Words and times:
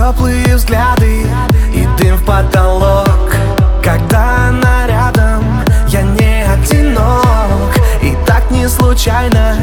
теплые 0.00 0.56
взгляды 0.56 1.26
и 1.74 1.86
дым 1.98 2.16
в 2.16 2.24
потолок. 2.24 3.34
Когда 3.82 4.48
она 4.48 4.86
рядом, 4.86 5.44
я 5.88 6.00
не 6.02 6.42
одинок. 6.42 7.76
И 8.02 8.16
так 8.26 8.50
не 8.50 8.66
случайно 8.66 9.56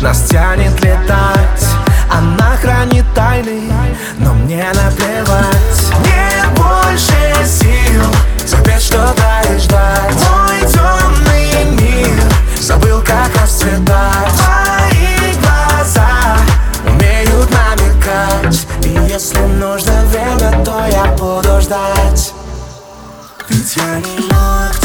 нас 0.00 0.28
тянет 0.28 0.80
летать 0.84 1.53
Ведь 23.84 24.83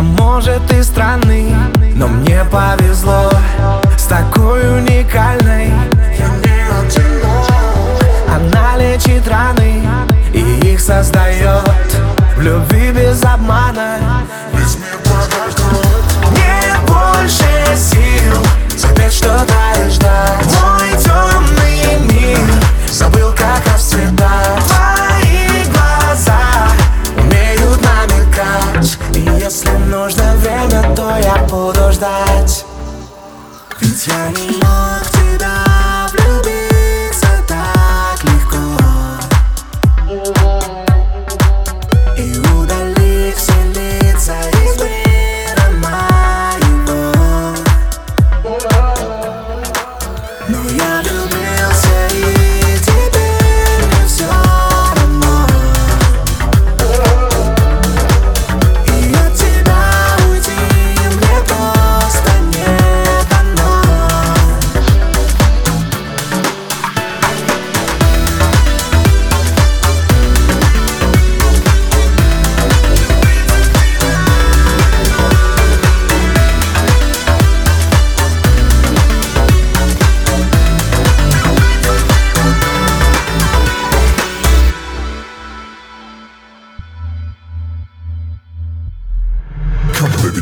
Я, 0.00 0.04
может, 0.04 0.72
и 0.72 0.82
странный, 0.82 1.54
но 1.94 2.08
мне 2.08 2.42
повезло 2.46 3.30
С 3.98 4.04
такой 4.04 4.78
уникальной. 4.78 5.66
Не 5.66 6.64
Она 8.34 8.78
лечит 8.78 9.28
раны 9.28 9.86
и 10.32 10.72
их 10.72 10.80
создает 10.80 11.68
В 12.34 12.40
любви 12.40 12.92
без 12.92 13.22
обмана. 13.22 13.98
Ведь 14.54 14.78
подождет 15.04 15.84
Нет 16.30 16.78
больше 16.86 17.76
сил 17.76 18.42
Запеть 18.78 19.12
что-то 19.12 19.59
Я 34.06 34.30
не 34.30 34.52
мог 34.56 35.02
в 35.02 35.10
тебя 35.12 36.08
влюбиться 36.10 37.44
так 37.46 38.24
легко. 38.24 38.64
И 42.16 42.38
удалить 42.38 43.36
все 43.36 43.62
лица 43.74 44.40
из 44.48 44.80
мира 44.80 45.68
моего. 45.82 47.12
Но 50.48 50.58
я 50.70 51.02
влюбился 51.02 51.19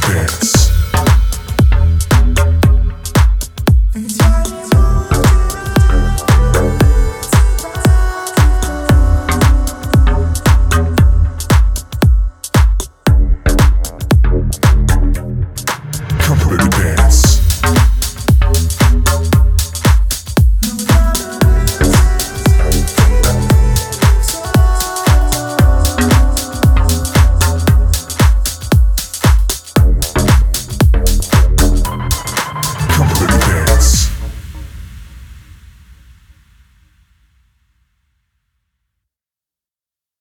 dance. 0.01 0.68